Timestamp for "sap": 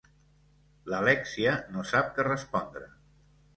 1.93-2.11